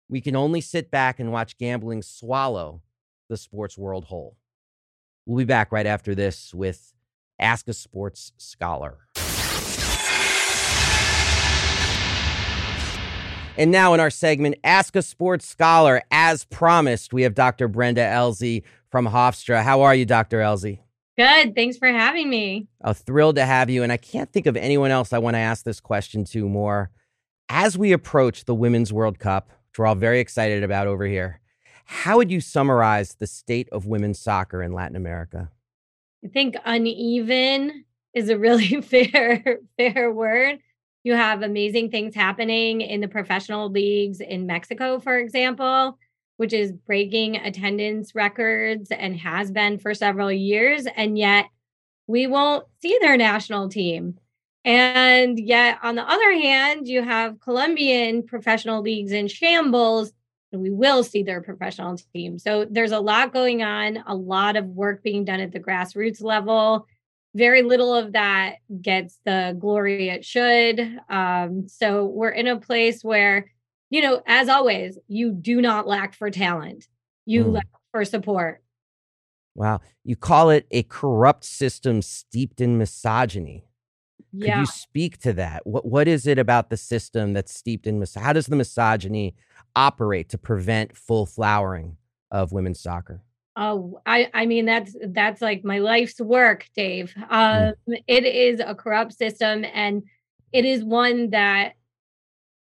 [0.09, 2.81] we can only sit back and watch gambling swallow
[3.29, 4.37] the sports world whole.
[5.25, 6.93] We'll be back right after this with
[7.37, 8.97] Ask a Sports Scholar.
[13.57, 17.67] And now, in our segment, Ask a Sports Scholar, as promised, we have Dr.
[17.67, 19.61] Brenda Elsey from Hofstra.
[19.63, 20.41] How are you, Dr.
[20.41, 20.81] Elsey?
[21.19, 21.53] Good.
[21.53, 22.69] Thanks for having me.
[22.81, 23.83] Oh, thrilled to have you.
[23.83, 26.91] And I can't think of anyone else I want to ask this question to more.
[27.49, 31.41] As we approach the Women's World Cup, which we're all very excited about over here,
[31.83, 35.51] how would you summarize the state of women's soccer in Latin America?
[36.23, 40.59] I think uneven is a really fair fair word.
[41.03, 45.97] You have amazing things happening in the professional leagues in Mexico, for example,
[46.39, 50.87] which is breaking attendance records and has been for several years.
[50.95, 51.47] And yet
[52.07, 54.17] we won't see their national team.
[54.63, 60.11] And yet, on the other hand, you have Colombian professional leagues in shambles,
[60.51, 62.39] and we will see their professional team.
[62.39, 66.21] So there's a lot going on, a lot of work being done at the grassroots
[66.21, 66.87] level
[67.35, 70.79] very little of that gets the glory it should.
[71.09, 73.51] Um, so we're in a place where,
[73.89, 76.87] you know, as always, you do not lack for talent,
[77.25, 77.53] you mm.
[77.53, 78.61] lack for support.
[79.55, 79.81] Wow.
[80.03, 83.65] You call it a corrupt system steeped in misogyny.
[84.31, 84.53] Yeah.
[84.53, 85.65] Could you speak to that?
[85.65, 89.35] What what is it about the system that's steeped in mis- how does the misogyny
[89.75, 91.97] operate to prevent full flowering
[92.29, 93.23] of women's soccer?
[93.55, 97.13] Oh, I, I mean that's that's like my life's work, Dave.
[97.17, 97.23] Mm.
[97.31, 98.03] Um, mm.
[98.07, 100.03] It is a corrupt system, and
[100.53, 101.73] it is one that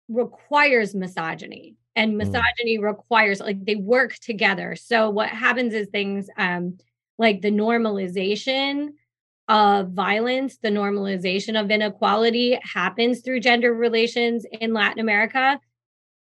[0.10, 2.18] requires misogyny, and mm.
[2.18, 2.84] misogyny mm.
[2.84, 4.76] requires like they work together.
[4.76, 6.78] So what happens is things um,
[7.18, 8.90] like the normalization
[9.50, 15.60] of violence, the normalization of inequality happens through gender relations in Latin America.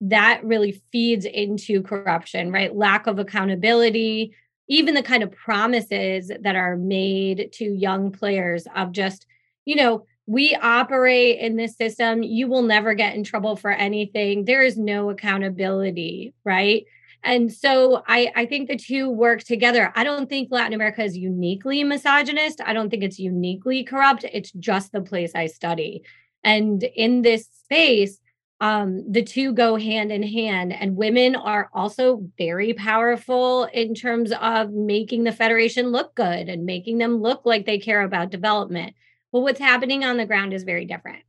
[0.00, 2.74] That really feeds into corruption, right?
[2.74, 4.34] Lack of accountability,
[4.68, 9.26] even the kind of promises that are made to young players of just,
[9.66, 12.22] you know, we operate in this system.
[12.22, 14.44] You will never get in trouble for anything.
[14.44, 16.84] There is no accountability, right?
[17.24, 19.92] And so I, I think the two work together.
[19.96, 22.60] I don't think Latin America is uniquely misogynist.
[22.64, 24.24] I don't think it's uniquely corrupt.
[24.32, 26.04] It's just the place I study.
[26.44, 28.20] And in this space,
[28.60, 34.30] um, the two go hand in hand and women are also very powerful in terms
[34.40, 38.94] of making the federation look good and making them look like they care about development
[39.32, 41.22] but what's happening on the ground is very different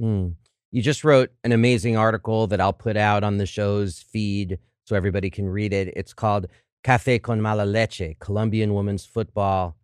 [0.00, 0.34] mm.
[0.70, 4.96] you just wrote an amazing article that i'll put out on the show's feed so
[4.96, 6.46] everybody can read it it's called
[6.84, 9.76] cafe con mala leche colombian women's football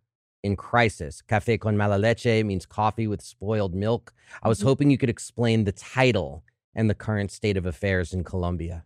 [0.43, 1.21] in crisis.
[1.21, 4.13] Cafe con mala leche means coffee with spoiled milk.
[4.41, 4.67] I was mm-hmm.
[4.67, 6.43] hoping you could explain the title
[6.77, 8.85] and the current state of affairs in Colombia?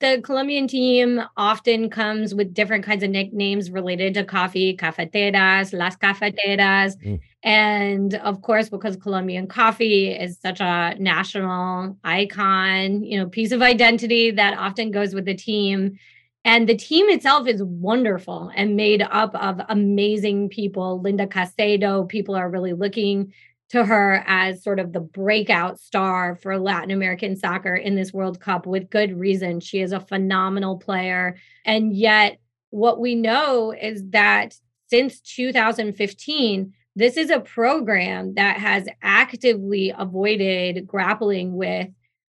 [0.00, 5.96] The Colombian team often comes with different kinds of nicknames related to coffee, cafeteras, las
[5.96, 6.96] cafeteras.
[6.96, 7.20] Mm.
[7.44, 13.62] And of course, because Colombian coffee is such a national icon, you know, piece of
[13.62, 15.98] identity that often goes with the team.
[16.44, 21.00] And the team itself is wonderful and made up of amazing people.
[21.00, 23.32] Linda Caicedo, people are really looking
[23.74, 28.38] to her as sort of the breakout star for Latin American soccer in this World
[28.38, 29.58] Cup with good reason.
[29.58, 31.36] She is a phenomenal player.
[31.64, 32.38] And yet,
[32.70, 34.54] what we know is that
[34.86, 41.88] since 2015, this is a program that has actively avoided grappling with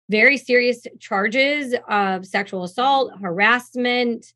[0.10, 4.32] very serious charges of sexual assault, harassment,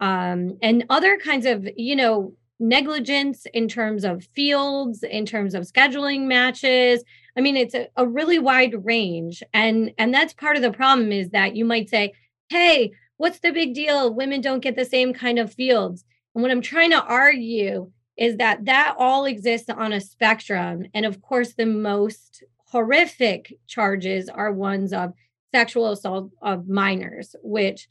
[0.00, 5.64] um, and other kinds of, you know, negligence in terms of fields in terms of
[5.64, 7.02] scheduling matches.
[7.36, 9.42] I mean it's a, a, really wide range.
[9.54, 12.12] And and that's part of the problem is that you might say
[12.50, 14.14] hey what's the big deal?
[14.14, 16.04] Women don't get the same kind of fields.
[16.34, 20.84] And what i'm trying to argue is that that all exists on a spectrum.
[20.92, 25.14] And of course the most horrific charges are ones of
[25.52, 27.88] sexual assault of minors which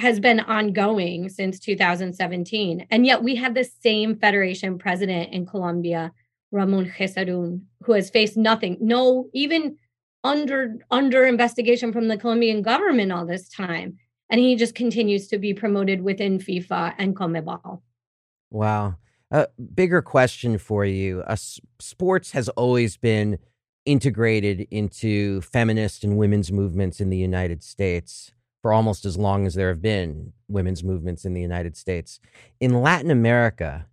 [0.00, 2.86] has been ongoing since 2017.
[2.90, 6.12] And yet we have the same federation president in Colombia,
[6.50, 9.76] Ramon Jesurun, who has faced nothing, no, even
[10.24, 13.98] under under investigation from the Colombian government all this time.
[14.30, 17.82] And he just continues to be promoted within FIFA and CONMEBOL.
[18.50, 18.96] Wow.
[19.30, 21.22] A bigger question for you.
[21.26, 21.36] Uh,
[21.78, 23.38] sports has always been
[23.86, 28.32] integrated into feminist and women's movements in the United States
[28.62, 32.20] for almost as long as there have been women's movements in the United States.
[32.60, 33.86] In Latin America,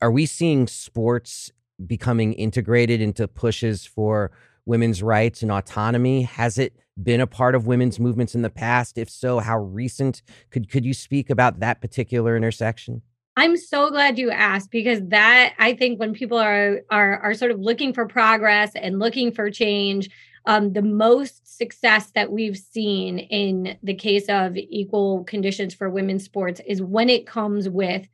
[0.00, 1.52] are we seeing sports
[1.86, 4.30] becoming integrated into pushes for
[4.66, 6.22] women's rights and autonomy?
[6.22, 8.98] Has it been a part of women's movements in the past?
[8.98, 10.22] If so, how recent?
[10.50, 13.02] Could could you speak about that particular intersection?
[13.36, 17.50] I'm so glad you asked because that I think when people are are are sort
[17.50, 20.10] of looking for progress and looking for change,
[20.46, 26.24] um, the most success that we've seen in the case of equal conditions for women's
[26.24, 28.06] sports is when it comes with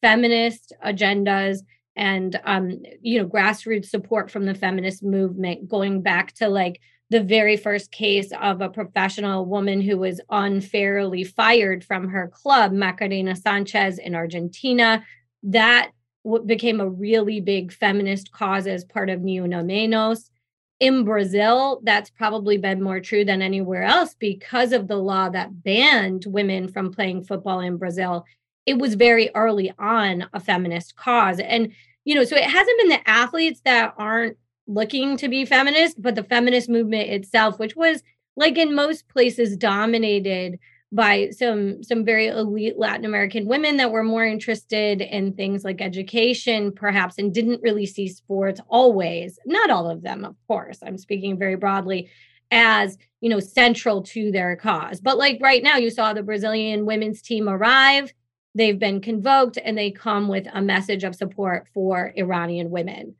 [0.00, 1.60] feminist agendas
[1.96, 7.22] and um, you know grassroots support from the feminist movement going back to like the
[7.22, 13.36] very first case of a professional woman who was unfairly fired from her club, Macarena
[13.36, 15.04] Sanchez in Argentina.
[15.44, 15.92] That
[16.24, 20.30] w- became a really big feminist cause as part of Ni Una Menos.
[20.78, 25.62] In Brazil, that's probably been more true than anywhere else because of the law that
[25.64, 28.26] banned women from playing football in Brazil.
[28.66, 31.40] It was very early on a feminist cause.
[31.40, 31.72] And,
[32.04, 36.14] you know, so it hasn't been the athletes that aren't looking to be feminist, but
[36.14, 38.02] the feminist movement itself, which was
[38.36, 40.58] like in most places dominated
[40.92, 45.80] by some some very elite Latin American women that were more interested in things like
[45.80, 50.78] education, perhaps, and didn't really see sports always, not all of them, of course.
[50.82, 52.10] I'm speaking very broadly
[52.52, 56.86] as you know central to their cause but like right now you saw the brazilian
[56.86, 58.14] women's team arrive
[58.54, 63.16] they've been convoked and they come with a message of support for iranian women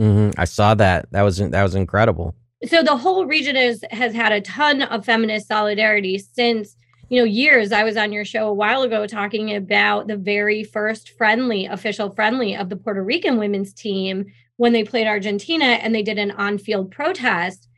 [0.00, 0.38] Mm-hmm.
[0.38, 1.10] I saw that.
[1.12, 2.34] That was that was incredible.
[2.66, 6.76] So the whole region is has had a ton of feminist solidarity since
[7.08, 7.72] you know years.
[7.72, 12.10] I was on your show a while ago talking about the very first friendly, official
[12.10, 14.26] friendly of the Puerto Rican women's team
[14.56, 17.68] when they played Argentina and they did an on-field protest.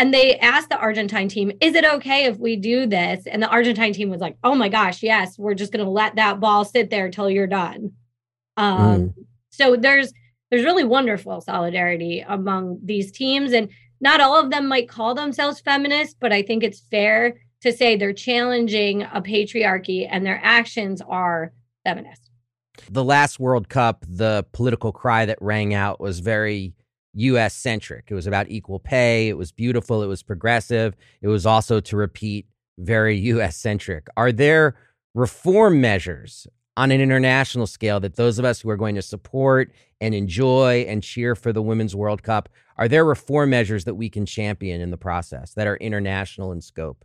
[0.00, 3.48] And they asked the Argentine team, "Is it okay if we do this?" And the
[3.48, 6.64] Argentine team was like, "Oh my gosh, yes, we're just going to let that ball
[6.64, 7.92] sit there till you're done."
[8.56, 9.14] Um, mm.
[9.50, 10.12] So there's
[10.50, 13.52] there's really wonderful solidarity among these teams.
[13.52, 13.68] And
[14.00, 17.96] not all of them might call themselves feminist, but I think it's fair to say
[17.96, 21.52] they're challenging a patriarchy and their actions are
[21.84, 22.30] feminist.
[22.90, 26.74] The last World Cup, the political cry that rang out was very
[27.14, 28.06] US centric.
[28.08, 29.28] It was about equal pay.
[29.28, 30.02] It was beautiful.
[30.02, 30.94] It was progressive.
[31.20, 32.46] It was also, to repeat,
[32.78, 34.06] very US centric.
[34.16, 34.76] Are there
[35.14, 36.46] reform measures
[36.76, 40.84] on an international scale that those of us who are going to support and enjoy
[40.88, 44.80] and cheer for the Women's World Cup, are there reform measures that we can champion
[44.80, 47.04] in the process that are international in scope?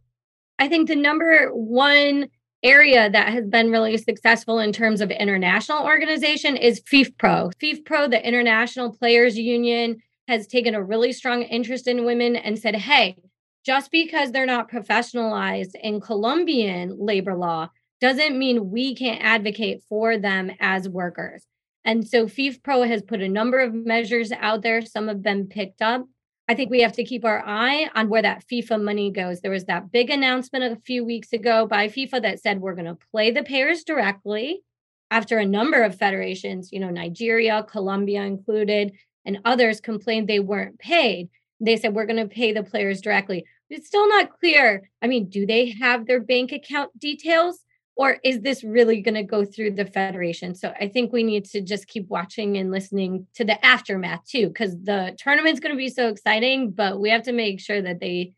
[0.64, 2.30] I think the number one
[2.64, 7.52] area that has been really successful in terms of international organization is FIFPro.
[7.62, 9.98] FIFPro, the International Players Union,
[10.30, 13.18] has taken a really strong interest in women and said, hey,
[13.66, 17.68] just because they're not professionalized in Colombian labor law
[18.00, 21.46] doesn't mean we can't advocate for them as workers.
[21.84, 24.82] And so FIFPro has put a number of measures out there.
[24.82, 26.06] Some have been picked up.
[26.48, 29.40] I think we have to keep our eye on where that FIFA money goes.
[29.40, 32.86] There was that big announcement a few weeks ago by FIFA that said we're going
[32.86, 34.62] to play the payers directly
[35.10, 38.94] after a number of federations, you know, Nigeria, Colombia included,
[39.26, 41.30] and others complained they weren't paid.
[41.62, 43.46] They said we're going to pay the players directly.
[43.70, 44.90] It's still not clear.
[45.02, 47.60] I mean, do they have their bank account details?
[47.96, 50.56] Or is this really going to go through the federation?
[50.56, 54.48] So i think we need to just keep watching and listening to the aftermath too
[54.48, 58.00] because the tournament's going to be so exciting but we have to make sure that
[58.00, 58.34] they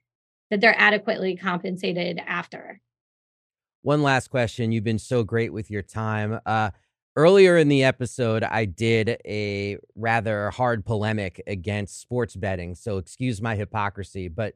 [0.52, 2.80] that they're adequately compensated after.
[3.82, 4.72] One last question.
[4.72, 6.40] You've been so great with your time.
[6.46, 6.72] Uh
[7.18, 13.42] earlier in the episode i did a rather hard polemic against sports betting so excuse
[13.42, 14.54] my hypocrisy but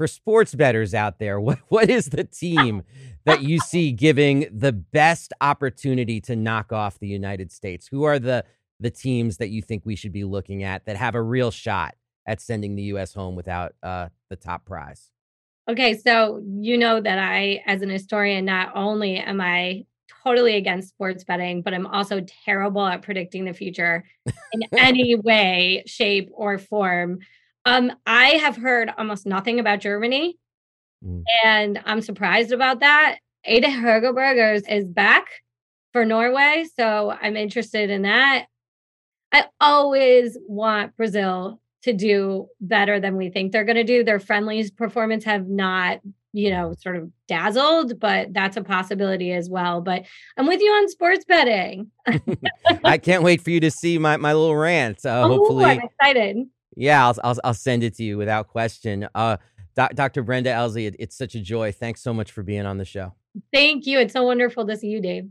[0.00, 2.84] for sports bettors out there, what, what is the team
[3.26, 7.86] that you see giving the best opportunity to knock off the United States?
[7.86, 8.46] Who are the
[8.82, 11.96] the teams that you think we should be looking at that have a real shot
[12.24, 13.12] at sending the U.S.
[13.12, 15.10] home without uh, the top prize?
[15.68, 19.84] Okay, so you know that I, as an historian, not only am I
[20.24, 24.06] totally against sports betting, but I'm also terrible at predicting the future
[24.52, 27.18] in any way, shape, or form.
[27.64, 30.38] Um, I have heard almost nothing about Germany,
[31.04, 31.22] mm.
[31.44, 33.18] and I'm surprised about that.
[33.44, 35.26] Ada Hegerberg is back
[35.92, 38.46] for Norway, so I'm interested in that.
[39.32, 44.04] I always want Brazil to do better than we think they're going to do.
[44.04, 46.00] Their friendlies performance have not,
[46.32, 49.80] you know, sort of dazzled, but that's a possibility as well.
[49.80, 50.04] But
[50.36, 51.90] I'm with you on sports betting.
[52.84, 55.04] I can't wait for you to see my my little rant.
[55.04, 56.36] Uh, oh, hopefully, I'm excited.
[56.80, 59.06] Yeah, I'll, I'll, I'll send it to you without question.
[59.14, 59.36] Uh,
[59.74, 60.22] Dr.
[60.22, 61.72] Brenda Elsey, it, it's such a joy.
[61.72, 63.12] Thanks so much for being on the show.
[63.52, 63.98] Thank you.
[63.98, 65.28] It's so wonderful to see you, Dave.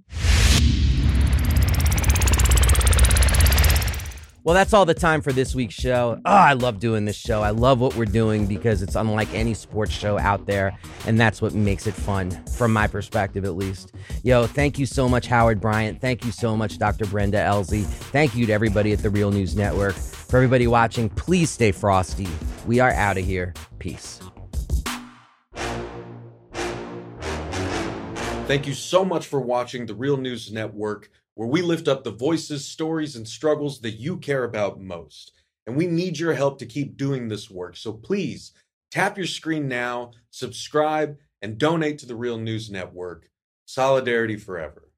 [4.44, 6.20] Well, that's all the time for this week's show.
[6.26, 7.42] Oh, I love doing this show.
[7.44, 10.78] I love what we're doing because it's unlike any sports show out there.
[11.06, 13.92] And that's what makes it fun, from my perspective at least.
[14.24, 16.00] Yo, thank you so much, Howard Bryant.
[16.00, 17.06] Thank you so much, Dr.
[17.06, 17.84] Brenda Elsey.
[17.84, 19.96] Thank you to everybody at the Real News Network.
[19.96, 22.28] For everybody watching, please stay frosty.
[22.66, 23.54] We are out of here.
[23.78, 24.22] Peace.
[28.48, 32.12] Thank you so much for watching the Real News Network, where we lift up the
[32.12, 35.32] voices, stories, and struggles that you care about most.
[35.66, 37.78] And we need your help to keep doing this work.
[37.78, 38.52] So please
[38.92, 43.30] tap your screen now, subscribe, and donate to the Real News Network.
[43.66, 44.89] Solidarity forever.